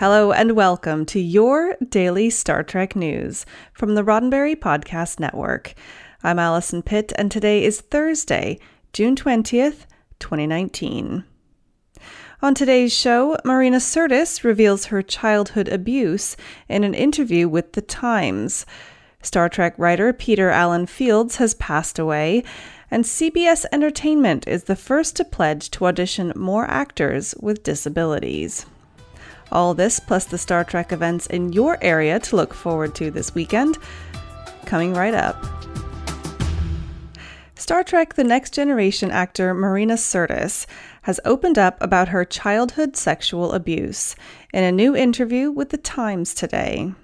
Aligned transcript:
Hello 0.00 0.32
and 0.32 0.52
welcome 0.52 1.04
to 1.04 1.20
your 1.20 1.76
daily 1.90 2.30
Star 2.30 2.62
Trek 2.62 2.96
news 2.96 3.44
from 3.74 3.94
the 3.94 4.02
Roddenberry 4.02 4.56
Podcast 4.56 5.20
Network. 5.20 5.74
I'm 6.22 6.38
Allison 6.38 6.80
Pitt, 6.80 7.12
and 7.16 7.30
today 7.30 7.64
is 7.64 7.82
Thursday, 7.82 8.58
June 8.94 9.14
20th, 9.14 9.84
2019. 10.18 11.24
On 12.40 12.54
today's 12.54 12.94
show, 12.94 13.36
Marina 13.44 13.76
Sirtis 13.76 14.42
reveals 14.42 14.86
her 14.86 15.02
childhood 15.02 15.68
abuse 15.68 16.34
in 16.66 16.82
an 16.82 16.94
interview 16.94 17.46
with 17.46 17.74
The 17.74 17.82
Times. 17.82 18.64
Star 19.20 19.50
Trek 19.50 19.74
writer 19.76 20.14
Peter 20.14 20.48
Allan 20.48 20.86
Fields 20.86 21.36
has 21.36 21.52
passed 21.52 21.98
away, 21.98 22.42
and 22.90 23.04
CBS 23.04 23.66
Entertainment 23.70 24.48
is 24.48 24.64
the 24.64 24.76
first 24.76 25.14
to 25.16 25.26
pledge 25.26 25.70
to 25.72 25.84
audition 25.84 26.32
more 26.34 26.64
actors 26.70 27.34
with 27.38 27.62
disabilities. 27.62 28.64
All 29.52 29.74
this 29.74 30.00
plus 30.00 30.24
the 30.24 30.38
Star 30.38 30.64
Trek 30.64 30.92
events 30.92 31.26
in 31.26 31.52
your 31.52 31.78
area 31.82 32.18
to 32.20 32.36
look 32.36 32.54
forward 32.54 32.94
to 32.96 33.10
this 33.10 33.34
weekend, 33.34 33.78
coming 34.66 34.94
right 34.94 35.14
up. 35.14 35.44
Star 37.56 37.84
Trek 37.84 38.14
The 38.14 38.24
Next 38.24 38.54
Generation 38.54 39.10
actor 39.10 39.52
Marina 39.54 39.94
Sirtis 39.94 40.66
has 41.02 41.20
opened 41.24 41.58
up 41.58 41.80
about 41.80 42.08
her 42.08 42.24
childhood 42.24 42.96
sexual 42.96 43.52
abuse 43.52 44.16
in 44.52 44.64
a 44.64 44.72
new 44.72 44.96
interview 44.96 45.50
with 45.50 45.70
The 45.70 45.76
Times 45.76 46.34
today. 46.34 46.94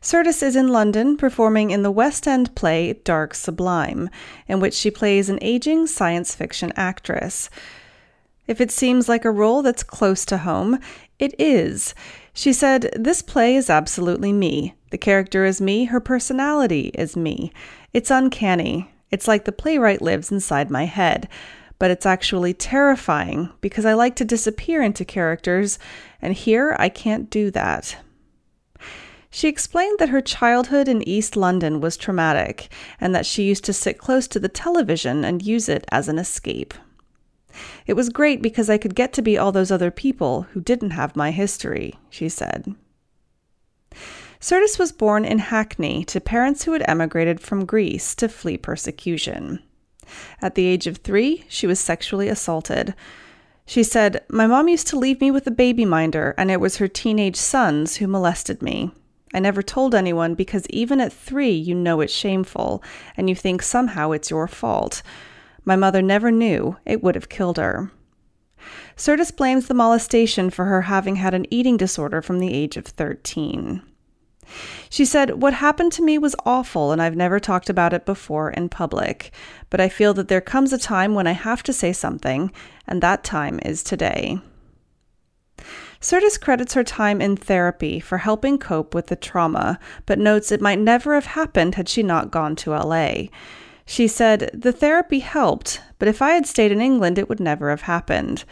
Sirtis 0.00 0.42
is 0.42 0.56
in 0.56 0.68
London 0.68 1.16
performing 1.16 1.70
in 1.70 1.82
the 1.82 1.90
West 1.90 2.28
End 2.28 2.54
play 2.54 2.92
Dark 3.04 3.34
Sublime, 3.34 4.10
in 4.46 4.60
which 4.60 4.74
she 4.74 4.90
plays 4.90 5.28
an 5.28 5.38
aging 5.40 5.86
science 5.86 6.34
fiction 6.34 6.72
actress. 6.76 7.48
If 8.46 8.60
it 8.60 8.70
seems 8.70 9.08
like 9.08 9.24
a 9.24 9.30
role 9.30 9.62
that's 9.62 9.82
close 9.82 10.24
to 10.26 10.38
home, 10.38 10.78
it 11.18 11.34
is. 11.38 11.94
She 12.32 12.52
said, 12.52 12.90
This 12.94 13.22
play 13.22 13.56
is 13.56 13.70
absolutely 13.70 14.32
me. 14.32 14.74
The 14.90 14.98
character 14.98 15.44
is 15.44 15.60
me, 15.60 15.84
her 15.84 16.00
personality 16.00 16.90
is 16.94 17.16
me. 17.16 17.52
It's 17.92 18.10
uncanny. 18.10 18.90
It's 19.10 19.28
like 19.28 19.44
the 19.44 19.52
playwright 19.52 20.02
lives 20.02 20.30
inside 20.30 20.70
my 20.70 20.84
head. 20.84 21.28
But 21.78 21.90
it's 21.90 22.06
actually 22.06 22.54
terrifying 22.54 23.50
because 23.60 23.84
I 23.84 23.94
like 23.94 24.16
to 24.16 24.24
disappear 24.24 24.82
into 24.82 25.04
characters, 25.04 25.78
and 26.22 26.34
here 26.34 26.74
I 26.78 26.88
can't 26.88 27.30
do 27.30 27.50
that. 27.50 27.96
She 29.30 29.48
explained 29.48 29.98
that 29.98 30.08
her 30.08 30.22
childhood 30.22 30.88
in 30.88 31.06
East 31.06 31.36
London 31.36 31.80
was 31.80 31.98
traumatic 31.98 32.68
and 32.98 33.14
that 33.14 33.26
she 33.26 33.42
used 33.42 33.64
to 33.64 33.72
sit 33.74 33.98
close 33.98 34.26
to 34.28 34.40
the 34.40 34.48
television 34.48 35.24
and 35.24 35.42
use 35.42 35.68
it 35.68 35.84
as 35.90 36.08
an 36.08 36.18
escape. 36.18 36.72
It 37.86 37.94
was 37.94 38.08
great 38.08 38.42
because 38.42 38.68
I 38.68 38.78
could 38.78 38.94
get 38.94 39.12
to 39.14 39.22
be 39.22 39.38
all 39.38 39.52
those 39.52 39.70
other 39.70 39.90
people 39.90 40.42
who 40.52 40.60
didn't 40.60 40.90
have 40.90 41.16
my 41.16 41.30
history, 41.30 41.94
she 42.10 42.28
said. 42.28 42.74
Sirtis 44.40 44.78
was 44.78 44.92
born 44.92 45.24
in 45.24 45.38
Hackney 45.38 46.04
to 46.04 46.20
parents 46.20 46.64
who 46.64 46.72
had 46.72 46.84
emigrated 46.86 47.40
from 47.40 47.64
Greece 47.64 48.14
to 48.16 48.28
flee 48.28 48.56
persecution. 48.56 49.62
At 50.40 50.54
the 50.54 50.66
age 50.66 50.86
of 50.86 50.98
three, 50.98 51.44
she 51.48 51.66
was 51.66 51.80
sexually 51.80 52.28
assaulted. 52.28 52.94
She 53.64 53.82
said, 53.82 54.22
My 54.28 54.46
mom 54.46 54.68
used 54.68 54.86
to 54.88 54.98
leave 54.98 55.20
me 55.20 55.30
with 55.30 55.46
a 55.46 55.50
baby 55.50 55.84
minder, 55.84 56.34
and 56.38 56.50
it 56.50 56.60
was 56.60 56.76
her 56.76 56.86
teenage 56.86 57.36
sons 57.36 57.96
who 57.96 58.06
molested 58.06 58.62
me. 58.62 58.92
I 59.34 59.40
never 59.40 59.62
told 59.62 59.94
anyone 59.94 60.34
because 60.34 60.66
even 60.70 61.00
at 61.00 61.12
three, 61.12 61.50
you 61.50 61.74
know 61.74 62.00
it's 62.00 62.12
shameful, 62.12 62.82
and 63.16 63.28
you 63.28 63.34
think 63.34 63.62
somehow 63.62 64.12
it's 64.12 64.30
your 64.30 64.46
fault. 64.46 65.02
My 65.66 65.76
mother 65.76 66.00
never 66.00 66.30
knew 66.30 66.76
it 66.86 67.02
would 67.02 67.16
have 67.16 67.28
killed 67.28 67.58
her. 67.58 67.90
Sirtis 68.96 69.30
blames 69.30 69.66
the 69.66 69.74
molestation 69.74 70.48
for 70.48 70.64
her 70.64 70.82
having 70.82 71.16
had 71.16 71.34
an 71.34 71.44
eating 71.50 71.76
disorder 71.76 72.22
from 72.22 72.38
the 72.38 72.54
age 72.54 72.78
of 72.78 72.86
13. 72.86 73.82
She 74.88 75.04
said, 75.04 75.42
What 75.42 75.54
happened 75.54 75.92
to 75.92 76.04
me 76.04 76.18
was 76.18 76.36
awful, 76.46 76.92
and 76.92 77.02
I've 77.02 77.16
never 77.16 77.40
talked 77.40 77.68
about 77.68 77.92
it 77.92 78.06
before 78.06 78.50
in 78.50 78.68
public. 78.68 79.32
But 79.68 79.80
I 79.80 79.88
feel 79.88 80.14
that 80.14 80.28
there 80.28 80.40
comes 80.40 80.72
a 80.72 80.78
time 80.78 81.14
when 81.14 81.26
I 81.26 81.32
have 81.32 81.62
to 81.64 81.72
say 81.72 81.92
something, 81.92 82.52
and 82.86 83.02
that 83.02 83.24
time 83.24 83.58
is 83.64 83.82
today. 83.82 84.38
Sirtis 86.00 86.40
credits 86.40 86.74
her 86.74 86.84
time 86.84 87.20
in 87.20 87.36
therapy 87.36 87.98
for 87.98 88.18
helping 88.18 88.58
cope 88.58 88.94
with 88.94 89.08
the 89.08 89.16
trauma, 89.16 89.80
but 90.06 90.18
notes 90.18 90.52
it 90.52 90.60
might 90.60 90.78
never 90.78 91.14
have 91.14 91.26
happened 91.26 91.74
had 91.74 91.88
she 91.88 92.02
not 92.02 92.30
gone 92.30 92.54
to 92.56 92.70
LA. 92.70 93.24
She 93.86 94.08
said, 94.08 94.50
The 94.52 94.72
therapy 94.72 95.20
helped, 95.20 95.80
but 95.98 96.08
if 96.08 96.20
I 96.20 96.32
had 96.32 96.44
stayed 96.46 96.72
in 96.72 96.80
England, 96.80 97.18
it 97.18 97.28
would 97.28 97.40
never 97.40 97.70
have 97.70 97.82
happened. 97.82 98.44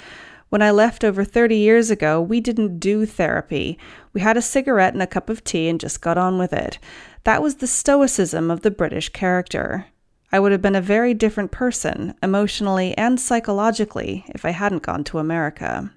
When 0.49 0.63
I 0.63 0.71
left 0.71 1.03
over 1.03 1.25
30 1.25 1.57
years 1.57 1.91
ago, 1.91 2.23
we 2.23 2.41
didn't 2.41 2.79
do 2.79 3.05
therapy. 3.05 3.77
We 4.13 4.21
had 4.21 4.37
a 4.37 4.43
cigarette 4.43 4.95
and 4.95 5.03
a 5.03 5.07
cup 5.09 5.29
of 5.29 5.43
tea 5.43 5.69
and 5.69 5.81
just 5.81 6.01
got 6.01 6.17
on 6.17 6.39
with 6.39 6.53
it. 6.53 6.79
That 7.25 7.43
was 7.43 7.57
the 7.57 7.67
stoicism 7.67 8.53
of 8.53 8.61
the 8.61 8.71
British 8.71 9.09
character. 9.09 9.87
I 10.31 10.39
would 10.39 10.53
have 10.53 10.63
been 10.63 10.77
a 10.77 10.81
very 10.81 11.13
different 11.13 11.51
person, 11.51 12.15
emotionally 12.23 12.97
and 12.97 13.19
psychologically, 13.19 14.25
if 14.29 14.45
I 14.45 14.51
hadn't 14.51 14.85
gone 14.85 15.03
to 15.05 15.19
America. 15.19 15.91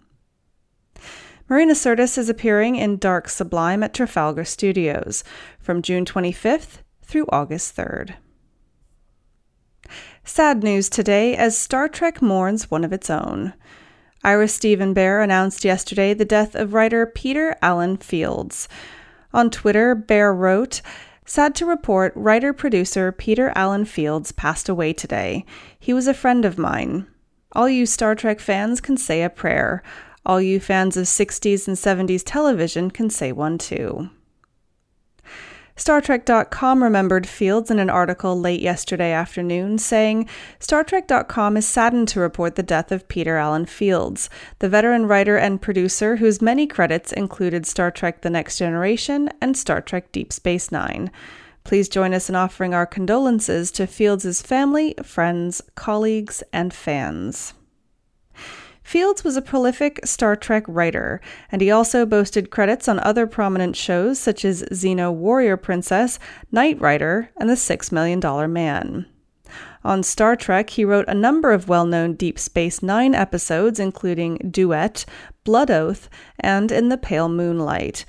Marina 1.47 1.73
Sirtis 1.73 2.17
is 2.17 2.27
appearing 2.27 2.75
in 2.75 2.97
Dark 2.97 3.29
Sublime 3.29 3.83
at 3.83 3.93
Trafalgar 3.93 4.43
Studios 4.43 5.23
from 5.59 5.83
June 5.83 6.03
25th 6.03 6.79
through 7.03 7.27
August 7.29 7.75
3rd. 7.75 8.15
Sad 10.27 10.61
news 10.61 10.89
today 10.89 11.37
as 11.37 11.57
Star 11.57 11.87
Trek 11.87 12.21
mourns 12.21 12.69
one 12.69 12.83
of 12.83 12.91
its 12.91 13.09
own. 13.09 13.53
Ira 14.25 14.49
Steven 14.49 14.93
Behr 14.93 15.23
announced 15.23 15.63
yesterday 15.63 16.13
the 16.13 16.25
death 16.25 16.53
of 16.53 16.73
writer 16.73 17.05
Peter 17.05 17.55
Allan 17.61 17.95
Fields. 17.95 18.67
On 19.33 19.49
Twitter, 19.49 19.95
Behr 19.95 20.37
wrote, 20.37 20.81
Sad 21.25 21.55
to 21.55 21.65
report, 21.65 22.11
writer 22.13 22.51
producer 22.51 23.13
Peter 23.13 23.53
Allan 23.55 23.85
Fields 23.85 24.33
passed 24.33 24.67
away 24.67 24.91
today. 24.91 25.45
He 25.79 25.93
was 25.93 26.09
a 26.09 26.13
friend 26.13 26.43
of 26.43 26.57
mine. 26.57 27.07
All 27.53 27.69
you 27.69 27.85
Star 27.85 28.13
Trek 28.13 28.41
fans 28.41 28.81
can 28.81 28.97
say 28.97 29.23
a 29.23 29.29
prayer. 29.29 29.81
All 30.25 30.41
you 30.41 30.59
fans 30.59 30.97
of 30.97 31.05
60s 31.05 31.69
and 31.69 31.77
70s 31.77 32.23
television 32.25 32.91
can 32.91 33.09
say 33.09 33.31
one 33.31 33.57
too. 33.57 34.09
StarTrek.com 35.77 36.81
remembered 36.81 37.27
Fields 37.27 37.69
in 37.69 37.77
an 37.77 37.89
article 37.89 38.39
late 38.39 38.61
yesterday 38.61 39.11
afternoon, 39.11 39.77
saying 39.77 40.27
Star 40.59 40.83
StarTrek.com 40.83 41.57
is 41.57 41.67
saddened 41.67 42.07
to 42.09 42.19
report 42.19 42.55
the 42.55 42.63
death 42.63 42.91
of 42.91 43.07
Peter 43.07 43.37
Allan 43.37 43.65
Fields, 43.65 44.29
the 44.59 44.69
veteran 44.69 45.05
writer 45.05 45.37
and 45.37 45.61
producer 45.61 46.17
whose 46.17 46.41
many 46.41 46.67
credits 46.67 47.11
included 47.11 47.65
Star 47.65 47.91
Trek 47.91 48.21
The 48.21 48.29
Next 48.29 48.57
Generation 48.57 49.29
and 49.41 49.57
Star 49.57 49.81
Trek 49.81 50.11
Deep 50.11 50.33
Space 50.33 50.71
Nine. 50.71 51.11
Please 51.63 51.89
join 51.89 52.13
us 52.13 52.29
in 52.29 52.35
offering 52.35 52.73
our 52.73 52.85
condolences 52.85 53.71
to 53.71 53.85
Fields' 53.85 54.41
family, 54.41 54.95
friends, 55.03 55.61
colleagues, 55.75 56.43
and 56.53 56.73
fans. 56.73 57.53
Fields 58.87 59.21
was 59.21 59.35
a 59.35 59.41
prolific 59.41 59.99
Star 60.05 60.37
Trek 60.37 60.63
writer, 60.65 61.19
and 61.51 61.61
he 61.61 61.69
also 61.69 62.05
boasted 62.05 62.49
credits 62.49 62.87
on 62.87 63.01
other 63.01 63.27
prominent 63.27 63.75
shows 63.75 64.17
such 64.17 64.45
as 64.45 64.63
Xena 64.71 65.13
Warrior 65.13 65.57
Princess, 65.57 66.19
Knight 66.53 66.79
Rider, 66.79 67.29
and 67.35 67.49
The 67.49 67.57
Six 67.57 67.91
Million 67.91 68.21
Dollar 68.21 68.47
Man. 68.47 69.05
On 69.83 70.03
Star 70.03 70.37
Trek, 70.37 70.69
he 70.69 70.85
wrote 70.85 71.03
a 71.09 71.13
number 71.13 71.51
of 71.51 71.67
well 71.67 71.85
known 71.85 72.13
Deep 72.13 72.39
Space 72.39 72.81
Nine 72.81 73.13
episodes, 73.13 73.77
including 73.77 74.37
Duet, 74.49 75.03
Blood 75.43 75.69
Oath, 75.69 76.09
and 76.39 76.71
In 76.71 76.87
the 76.87 76.97
Pale 76.97 77.27
Moonlight. 77.27 78.05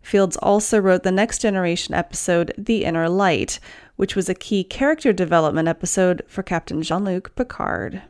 Fields 0.00 0.36
also 0.36 0.78
wrote 0.78 1.02
the 1.02 1.10
Next 1.10 1.40
Generation 1.40 1.92
episode 1.92 2.54
The 2.56 2.84
Inner 2.84 3.08
Light, 3.08 3.58
which 3.96 4.14
was 4.14 4.28
a 4.28 4.34
key 4.34 4.62
character 4.62 5.12
development 5.12 5.66
episode 5.66 6.22
for 6.28 6.44
Captain 6.44 6.82
Jean 6.82 7.04
Luc 7.04 7.34
Picard. 7.34 8.02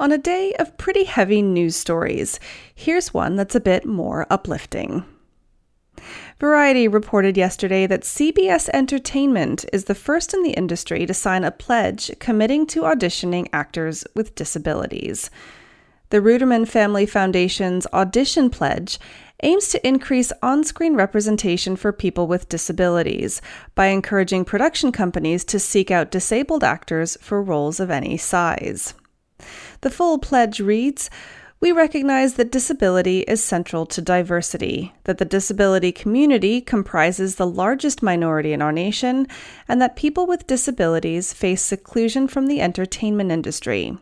On 0.00 0.12
a 0.12 0.16
day 0.16 0.54
of 0.54 0.78
pretty 0.78 1.04
heavy 1.04 1.42
news 1.42 1.76
stories, 1.76 2.40
here's 2.74 3.12
one 3.12 3.36
that's 3.36 3.54
a 3.54 3.60
bit 3.60 3.84
more 3.84 4.26
uplifting. 4.30 5.04
Variety 6.38 6.88
reported 6.88 7.36
yesterday 7.36 7.86
that 7.86 8.04
CBS 8.04 8.70
Entertainment 8.70 9.66
is 9.74 9.84
the 9.84 9.94
first 9.94 10.32
in 10.32 10.42
the 10.42 10.54
industry 10.54 11.04
to 11.04 11.12
sign 11.12 11.44
a 11.44 11.50
pledge 11.50 12.10
committing 12.18 12.66
to 12.68 12.84
auditioning 12.84 13.46
actors 13.52 14.06
with 14.14 14.34
disabilities. 14.34 15.28
The 16.08 16.22
Ruderman 16.22 16.66
Family 16.66 17.04
Foundation's 17.04 17.86
Audition 17.92 18.48
Pledge 18.48 18.98
aims 19.42 19.68
to 19.68 19.86
increase 19.86 20.32
on 20.40 20.64
screen 20.64 20.94
representation 20.94 21.76
for 21.76 21.92
people 21.92 22.26
with 22.26 22.48
disabilities 22.48 23.42
by 23.74 23.88
encouraging 23.88 24.46
production 24.46 24.92
companies 24.92 25.44
to 25.44 25.58
seek 25.58 25.90
out 25.90 26.10
disabled 26.10 26.64
actors 26.64 27.18
for 27.20 27.42
roles 27.42 27.78
of 27.80 27.90
any 27.90 28.16
size. 28.16 28.94
The 29.80 29.90
full 29.90 30.18
pledge 30.18 30.60
reads 30.60 31.10
we 31.60 31.72
recognize 31.72 32.34
that 32.34 32.50
disability 32.50 33.20
is 33.20 33.44
central 33.44 33.84
to 33.84 34.00
diversity, 34.00 34.94
that 35.04 35.18
the 35.18 35.26
disability 35.26 35.92
community 35.92 36.62
comprises 36.62 37.34
the 37.34 37.46
largest 37.46 38.02
minority 38.02 38.54
in 38.54 38.62
our 38.62 38.72
nation, 38.72 39.26
and 39.68 39.80
that 39.82 39.94
people 39.94 40.26
with 40.26 40.46
disabilities 40.46 41.34
face 41.34 41.60
seclusion 41.60 42.28
from 42.28 42.46
the 42.46 42.62
entertainment 42.62 43.30
industry. 43.30 43.98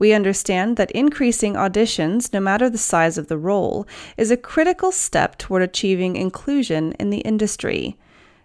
We 0.00 0.12
understand 0.12 0.76
that 0.76 0.90
increasing 0.90 1.54
auditions, 1.54 2.32
no 2.32 2.40
matter 2.40 2.68
the 2.68 2.78
size 2.78 3.16
of 3.16 3.28
the 3.28 3.38
role, 3.38 3.86
is 4.16 4.32
a 4.32 4.36
critical 4.36 4.90
step 4.90 5.38
toward 5.38 5.62
achieving 5.62 6.16
inclusion 6.16 6.94
in 6.98 7.10
the 7.10 7.20
industry. 7.20 7.96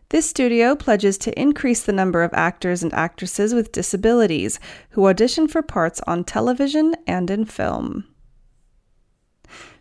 This 0.09 0.29
studio 0.29 0.73
pledges 0.73 1.17
to 1.19 1.37
increase 1.37 1.83
the 1.83 1.91
number 1.91 2.23
of 2.23 2.33
actors 2.33 2.81
and 2.81 2.93
actresses 2.93 3.53
with 3.53 3.73
disabilities 3.73 4.57
who 4.91 5.07
audition 5.07 5.49
for 5.49 5.61
parts 5.61 5.99
on 6.07 6.23
television 6.23 6.95
and 7.05 7.29
in 7.29 7.43
film. 7.43 8.05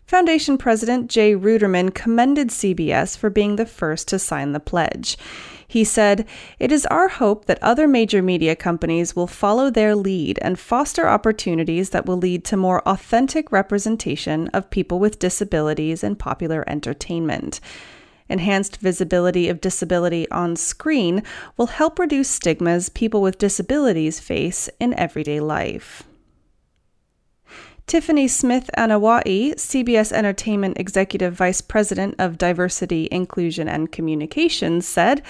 Foundation 0.05 0.57
President 0.57 1.09
Jay 1.09 1.33
Ruderman 1.33 1.93
commended 1.93 2.49
CBS 2.49 3.17
for 3.17 3.29
being 3.29 3.55
the 3.55 3.65
first 3.65 4.09
to 4.09 4.19
sign 4.19 4.51
the 4.51 4.59
pledge. 4.59 5.17
He 5.65 5.83
said, 5.85 6.25
It 6.59 6.71
is 6.71 6.85
our 6.85 7.07
hope 7.07 7.45
that 7.45 7.61
other 7.61 7.87
major 7.87 8.21
media 8.21 8.55
companies 8.55 9.15
will 9.15 9.27
follow 9.27 9.69
their 9.69 9.95
lead 9.95 10.39
and 10.41 10.59
foster 10.59 11.07
opportunities 11.07 11.89
that 11.91 12.05
will 12.05 12.17
lead 12.17 12.43
to 12.45 12.57
more 12.57 12.81
authentic 12.87 13.51
representation 13.51 14.49
of 14.49 14.69
people 14.69 14.99
with 14.99 15.19
disabilities 15.19 16.03
in 16.03 16.15
popular 16.15 16.63
entertainment. 16.67 17.59
Enhanced 18.29 18.77
visibility 18.77 19.49
of 19.49 19.61
disability 19.61 20.29
on 20.31 20.55
screen 20.55 21.23
will 21.55 21.67
help 21.67 21.99
reduce 21.99 22.29
stigmas 22.29 22.89
people 22.89 23.21
with 23.21 23.37
disabilities 23.37 24.19
face 24.19 24.69
in 24.79 24.93
everyday 24.95 25.39
life. 25.39 26.03
Tiffany 27.87 28.27
Smith 28.27 28.69
Anoa'i, 28.77 29.53
CBS 29.55 30.11
Entertainment 30.11 30.77
Executive 30.77 31.33
Vice 31.33 31.61
President 31.61 32.15
of 32.19 32.37
Diversity, 32.37 33.07
Inclusion, 33.11 33.69
and 33.69 33.89
Communications, 33.93 34.85
said, 34.85 35.21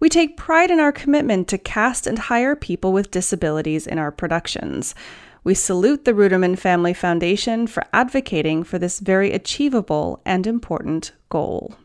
We 0.00 0.08
take 0.08 0.36
pride 0.36 0.72
in 0.72 0.80
our 0.80 0.90
commitment 0.90 1.46
to 1.46 1.58
cast 1.58 2.08
and 2.08 2.18
hire 2.18 2.56
people 2.56 2.92
with 2.92 3.12
disabilities 3.12 3.86
in 3.86 4.00
our 4.00 4.10
productions. 4.10 4.96
We 5.44 5.54
salute 5.54 6.04
the 6.04 6.12
Ruderman 6.12 6.58
Family 6.58 6.92
Foundation 6.92 7.68
for 7.68 7.84
advocating 7.92 8.64
for 8.64 8.80
this 8.80 8.98
very 8.98 9.30
achievable 9.30 10.20
and 10.24 10.44
important 10.44 11.12
goal. 11.28 11.76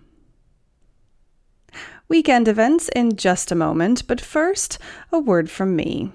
Weekend 2.11 2.49
events 2.49 2.89
in 2.89 3.15
just 3.15 3.53
a 3.53 3.55
moment, 3.55 4.05
but 4.05 4.19
first, 4.19 4.77
a 5.13 5.19
word 5.21 5.49
from 5.49 5.77
me. 5.77 6.11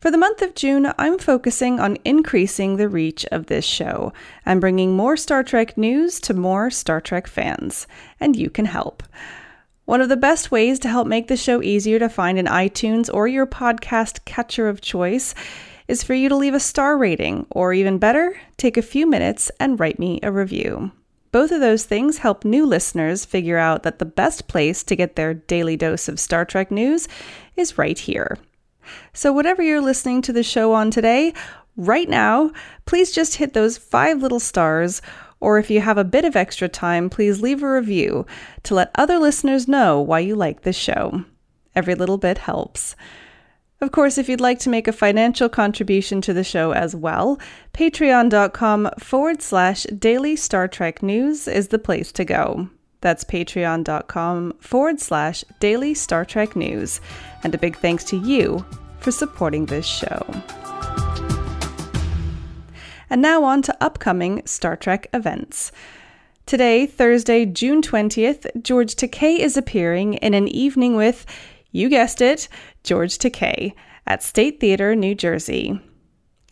For 0.00 0.10
the 0.10 0.18
month 0.18 0.42
of 0.42 0.56
June, 0.56 0.92
I'm 0.98 1.16
focusing 1.16 1.78
on 1.78 1.96
increasing 2.04 2.74
the 2.74 2.88
reach 2.88 3.24
of 3.26 3.46
this 3.46 3.64
show 3.64 4.12
and 4.44 4.60
bringing 4.60 4.96
more 4.96 5.16
Star 5.16 5.44
Trek 5.44 5.78
news 5.78 6.18
to 6.22 6.34
more 6.34 6.72
Star 6.72 7.00
Trek 7.00 7.28
fans. 7.28 7.86
And 8.18 8.34
you 8.34 8.50
can 8.50 8.64
help. 8.64 9.04
One 9.84 10.00
of 10.00 10.08
the 10.08 10.16
best 10.16 10.50
ways 10.50 10.80
to 10.80 10.88
help 10.88 11.06
make 11.06 11.28
the 11.28 11.36
show 11.36 11.62
easier 11.62 12.00
to 12.00 12.08
find 12.08 12.36
in 12.36 12.46
iTunes 12.46 13.08
or 13.14 13.28
your 13.28 13.46
podcast 13.46 14.24
catcher 14.24 14.68
of 14.68 14.80
choice 14.80 15.36
is 15.86 16.02
for 16.02 16.14
you 16.14 16.28
to 16.28 16.34
leave 16.34 16.54
a 16.54 16.58
star 16.58 16.98
rating, 16.98 17.46
or 17.50 17.72
even 17.72 17.98
better, 17.98 18.40
take 18.56 18.76
a 18.76 18.82
few 18.82 19.06
minutes 19.08 19.52
and 19.60 19.78
write 19.78 20.00
me 20.00 20.18
a 20.24 20.32
review. 20.32 20.90
Both 21.32 21.52
of 21.52 21.60
those 21.60 21.84
things 21.84 22.18
help 22.18 22.44
new 22.44 22.66
listeners 22.66 23.24
figure 23.24 23.58
out 23.58 23.84
that 23.84 23.98
the 23.98 24.04
best 24.04 24.48
place 24.48 24.82
to 24.84 24.96
get 24.96 25.14
their 25.14 25.34
daily 25.34 25.76
dose 25.76 26.08
of 26.08 26.18
Star 26.18 26.44
Trek 26.44 26.70
news 26.70 27.06
is 27.56 27.78
right 27.78 27.98
here. 27.98 28.36
So, 29.12 29.32
whatever 29.32 29.62
you're 29.62 29.80
listening 29.80 30.22
to 30.22 30.32
the 30.32 30.42
show 30.42 30.72
on 30.72 30.90
today, 30.90 31.32
right 31.76 32.08
now, 32.08 32.50
please 32.84 33.12
just 33.12 33.36
hit 33.36 33.52
those 33.52 33.78
five 33.78 34.20
little 34.20 34.40
stars. 34.40 35.00
Or 35.38 35.58
if 35.58 35.70
you 35.70 35.80
have 35.80 35.98
a 35.98 36.04
bit 36.04 36.24
of 36.24 36.36
extra 36.36 36.68
time, 36.68 37.08
please 37.08 37.40
leave 37.40 37.62
a 37.62 37.72
review 37.72 38.26
to 38.64 38.74
let 38.74 38.90
other 38.94 39.18
listeners 39.18 39.68
know 39.68 40.00
why 40.00 40.18
you 40.20 40.34
like 40.34 40.62
this 40.62 40.76
show. 40.76 41.24
Every 41.74 41.94
little 41.94 42.18
bit 42.18 42.38
helps. 42.38 42.96
Of 43.82 43.92
course, 43.92 44.18
if 44.18 44.28
you'd 44.28 44.42
like 44.42 44.58
to 44.60 44.68
make 44.68 44.88
a 44.88 44.92
financial 44.92 45.48
contribution 45.48 46.20
to 46.22 46.34
the 46.34 46.44
show 46.44 46.72
as 46.72 46.94
well, 46.94 47.40
patreon.com 47.72 48.90
forward 48.98 49.40
slash 49.40 49.84
daily 49.84 50.36
Star 50.36 50.68
Trek 50.68 51.02
news 51.02 51.48
is 51.48 51.68
the 51.68 51.78
place 51.78 52.12
to 52.12 52.24
go. 52.26 52.68
That's 53.00 53.24
patreon.com 53.24 54.52
forward 54.60 55.00
slash 55.00 55.44
daily 55.60 55.94
Star 55.94 56.26
Trek 56.26 56.54
news. 56.54 57.00
And 57.42 57.54
a 57.54 57.58
big 57.58 57.78
thanks 57.78 58.04
to 58.04 58.18
you 58.18 58.66
for 58.98 59.10
supporting 59.12 59.64
this 59.64 59.86
show. 59.86 60.26
And 63.08 63.22
now 63.22 63.44
on 63.44 63.62
to 63.62 63.76
upcoming 63.80 64.42
Star 64.44 64.76
Trek 64.76 65.08
events. 65.14 65.72
Today, 66.44 66.84
Thursday, 66.84 67.46
June 67.46 67.80
20th, 67.80 68.62
George 68.62 68.94
Takei 68.94 69.38
is 69.38 69.56
appearing 69.56 70.14
in 70.14 70.34
an 70.34 70.48
evening 70.48 70.96
with, 70.96 71.24
you 71.72 71.88
guessed 71.88 72.20
it, 72.20 72.48
George 72.84 73.18
Takei 73.18 73.74
at 74.06 74.22
State 74.22 74.60
Theater, 74.60 74.94
New 74.96 75.14
Jersey. 75.14 75.80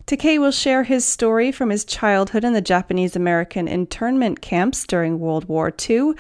Takei 0.07 0.39
will 0.39 0.53
share 0.53 0.85
his 0.85 1.05
story 1.05 1.53
from 1.53 1.71
his 1.71 1.85
childhood 1.85 2.45
in 2.45 2.55
the 2.55 2.61
Japanese 2.61 3.15
American 3.15 3.69
internment 3.69 4.41
camps 4.41 4.87
during 4.87 5.19
World 5.19 5.47
War 5.47 5.73
II 5.89 6.13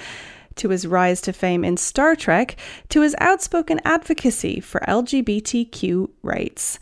to 0.57 0.69
his 0.69 0.87
rise 0.87 1.21
to 1.23 1.33
fame 1.33 1.65
in 1.65 1.77
Star 1.77 2.15
Trek, 2.15 2.57
to 2.91 3.01
his 3.01 3.17
outspoken 3.21 3.81
advocacy 3.85 4.61
for 4.61 4.81
LGBTQ 4.89 6.11
rights. 6.23 6.79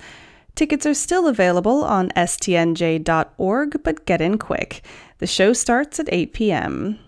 Tickets 0.55 0.87
are 0.87 0.95
still 0.95 1.29
available 1.29 1.85
on 1.85 2.09
stnj.org, 2.17 3.83
but 3.85 4.07
get 4.07 4.21
in 4.23 4.39
quick. 4.39 4.83
The 5.19 5.27
show 5.27 5.53
starts 5.53 6.01
at 6.01 6.09
8 6.11 6.33
p.m. 6.33 6.99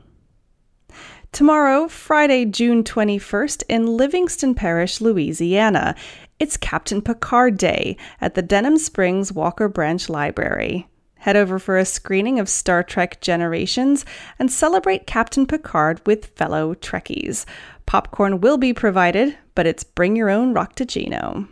Tomorrow, 1.33 1.89
Friday, 1.89 2.47
June 2.47 2.83
21st, 2.83 3.63
in 3.69 3.87
Livingston 3.87 4.55
Parish, 4.55 5.01
Louisiana, 5.01 5.95
it's 6.39 6.57
Captain 6.57 7.03
Picard 7.03 7.59
Day 7.59 7.97
at 8.21 8.35
the 8.35 8.43
Denham 8.43 8.79
Springs 8.79 9.33
Walker 9.33 9.69
Branch 9.69 10.09
Library. 10.09 10.89
Head 11.17 11.37
over 11.37 11.59
for 11.59 11.77
a 11.77 11.85
screening 11.85 12.41
of 12.41 12.49
Star 12.49 12.83
Trek 12.83 13.21
Generations 13.21 14.07
and 14.39 14.51
celebrate 14.51 15.07
Captain 15.07 15.47
Picard 15.47 16.01
with 16.07 16.27
fellow 16.37 16.75
Trekkies. 16.75 17.45
Popcorn 17.87 18.41
will 18.41 18.57
be 18.57 18.73
provided, 18.73 19.37
but 19.55 19.67
it's 19.67 19.85
bring 19.85 20.17
your 20.17 20.31
own 20.31 20.55
Raktajino. 20.55 21.47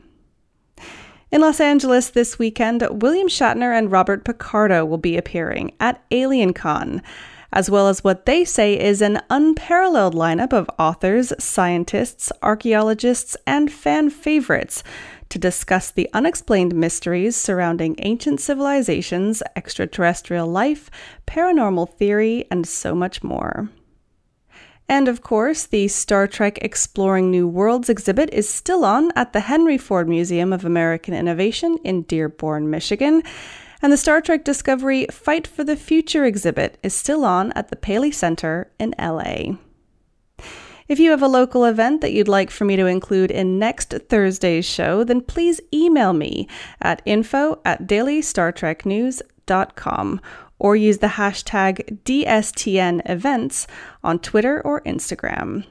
In 1.30 1.40
Los 1.40 1.60
Angeles 1.60 2.10
this 2.10 2.38
weekend, 2.38 2.86
William 3.02 3.28
Shatner 3.28 3.76
and 3.76 3.92
Robert 3.92 4.24
Picardo 4.24 4.84
will 4.84 4.98
be 4.98 5.18
appearing 5.18 5.72
at 5.80 6.08
AlienCon, 6.10 7.02
as 7.56 7.70
well 7.70 7.88
as 7.88 8.04
what 8.04 8.26
they 8.26 8.44
say 8.44 8.78
is 8.78 9.00
an 9.00 9.18
unparalleled 9.30 10.14
lineup 10.14 10.52
of 10.52 10.68
authors, 10.78 11.32
scientists, 11.38 12.30
archaeologists, 12.42 13.34
and 13.46 13.72
fan 13.72 14.10
favorites 14.10 14.84
to 15.30 15.38
discuss 15.38 15.90
the 15.90 16.06
unexplained 16.12 16.74
mysteries 16.74 17.34
surrounding 17.34 17.96
ancient 18.00 18.42
civilizations, 18.42 19.42
extraterrestrial 19.56 20.46
life, 20.46 20.90
paranormal 21.26 21.90
theory, 21.94 22.44
and 22.50 22.68
so 22.68 22.94
much 22.94 23.24
more. 23.24 23.70
And 24.86 25.08
of 25.08 25.22
course, 25.22 25.64
the 25.64 25.88
Star 25.88 26.26
Trek 26.26 26.58
Exploring 26.60 27.30
New 27.30 27.48
Worlds 27.48 27.88
exhibit 27.88 28.28
is 28.34 28.46
still 28.46 28.84
on 28.84 29.10
at 29.16 29.32
the 29.32 29.40
Henry 29.40 29.78
Ford 29.78 30.10
Museum 30.10 30.52
of 30.52 30.66
American 30.66 31.14
Innovation 31.14 31.78
in 31.84 32.02
Dearborn, 32.02 32.68
Michigan. 32.68 33.22
And 33.82 33.92
the 33.92 33.96
Star 33.96 34.20
Trek 34.20 34.44
Discovery 34.44 35.06
Fight 35.10 35.46
for 35.46 35.64
the 35.64 35.76
Future 35.76 36.24
exhibit 36.24 36.78
is 36.82 36.94
still 36.94 37.24
on 37.24 37.52
at 37.52 37.68
the 37.68 37.76
Paley 37.76 38.10
Center 38.10 38.70
in 38.78 38.94
LA. 38.98 39.56
If 40.88 40.98
you 41.00 41.10
have 41.10 41.22
a 41.22 41.28
local 41.28 41.64
event 41.64 42.00
that 42.00 42.12
you'd 42.12 42.28
like 42.28 42.48
for 42.50 42.64
me 42.64 42.76
to 42.76 42.86
include 42.86 43.32
in 43.32 43.58
next 43.58 43.92
Thursday's 44.08 44.64
show, 44.64 45.02
then 45.02 45.20
please 45.20 45.60
email 45.74 46.12
me 46.12 46.46
at 46.80 47.02
info 47.04 47.60
at 47.64 47.88
dailystartreknews.com 47.88 50.20
or 50.58 50.74
use 50.76 50.98
the 50.98 51.08
hashtag 51.08 51.98
DSTNevents 52.04 53.66
on 54.04 54.20
Twitter 54.20 54.62
or 54.62 54.80
Instagram. 54.82 55.64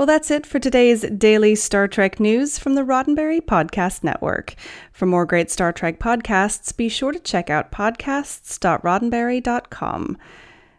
Well, 0.00 0.06
that's 0.06 0.30
it 0.30 0.46
for 0.46 0.58
today's 0.58 1.02
daily 1.02 1.54
Star 1.54 1.86
Trek 1.86 2.18
news 2.18 2.58
from 2.58 2.74
the 2.74 2.86
Roddenberry 2.86 3.42
Podcast 3.42 4.02
Network. 4.02 4.54
For 4.94 5.04
more 5.04 5.26
great 5.26 5.50
Star 5.50 5.74
Trek 5.74 5.98
podcasts, 5.98 6.74
be 6.74 6.88
sure 6.88 7.12
to 7.12 7.18
check 7.18 7.50
out 7.50 7.70
podcasts.roddenberry.com. 7.70 10.18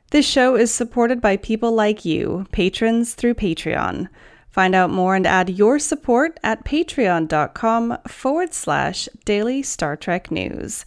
This 0.09 0.25
show 0.25 0.55
is 0.55 0.73
supported 0.73 1.21
by 1.21 1.37
people 1.37 1.71
like 1.71 2.03
you, 2.03 2.47
patrons 2.51 3.13
through 3.13 3.35
Patreon. 3.35 4.09
Find 4.49 4.73
out 4.73 4.89
more 4.89 5.15
and 5.15 5.27
add 5.27 5.51
your 5.51 5.77
support 5.77 6.39
at 6.43 6.65
patreon.com 6.65 7.99
forward 8.07 8.55
slash 8.55 9.07
daily 9.23 9.61
Star 9.61 9.95
Trek 9.95 10.31
news. 10.31 10.83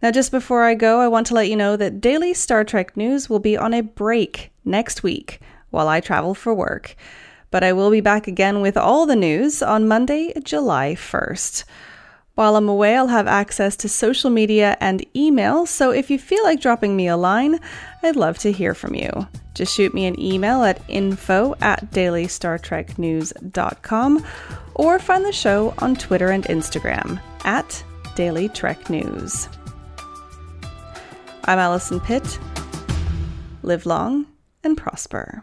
Now, 0.00 0.12
just 0.12 0.30
before 0.30 0.62
I 0.62 0.76
go, 0.76 1.00
I 1.00 1.08
want 1.08 1.26
to 1.26 1.34
let 1.34 1.48
you 1.48 1.56
know 1.56 1.76
that 1.76 2.00
daily 2.00 2.34
Star 2.34 2.62
Trek 2.62 2.96
news 2.96 3.28
will 3.28 3.40
be 3.40 3.56
on 3.56 3.74
a 3.74 3.82
break 3.82 4.52
next 4.64 5.02
week 5.02 5.40
while 5.70 5.88
I 5.88 5.98
travel 5.98 6.36
for 6.36 6.54
work. 6.54 6.94
But 7.50 7.64
I 7.64 7.72
will 7.72 7.90
be 7.90 8.00
back 8.00 8.28
again 8.28 8.60
with 8.60 8.76
all 8.76 9.06
the 9.06 9.16
news 9.16 9.62
on 9.62 9.88
Monday, 9.88 10.34
July 10.42 10.94
1st. 10.94 11.64
While 12.34 12.54
I'm 12.54 12.68
away, 12.68 12.94
I'll 12.96 13.08
have 13.08 13.26
access 13.26 13.74
to 13.78 13.88
social 13.88 14.30
media 14.30 14.76
and 14.80 15.04
email, 15.16 15.66
so 15.66 15.90
if 15.90 16.08
you 16.08 16.20
feel 16.20 16.44
like 16.44 16.60
dropping 16.60 16.94
me 16.94 17.08
a 17.08 17.16
line, 17.16 17.58
I'd 18.04 18.14
love 18.14 18.38
to 18.38 18.52
hear 18.52 18.74
from 18.74 18.94
you. 18.94 19.10
Just 19.54 19.74
shoot 19.74 19.92
me 19.92 20.06
an 20.06 20.20
email 20.20 20.62
at 20.62 20.80
info 20.86 21.56
at 21.60 21.90
dailystartreknews.com 21.90 24.24
or 24.74 24.98
find 25.00 25.24
the 25.24 25.32
show 25.32 25.74
on 25.78 25.96
Twitter 25.96 26.28
and 26.28 26.44
Instagram 26.44 27.20
at 27.44 27.82
Daily 28.14 28.48
Trek 28.50 28.88
News. 28.88 29.48
I'm 31.42 31.58
Allison 31.58 31.98
Pitt. 31.98 32.38
Live 33.62 33.84
long 33.84 34.26
and 34.62 34.76
prosper. 34.76 35.42